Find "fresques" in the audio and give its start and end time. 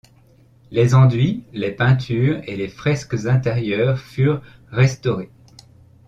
2.69-3.27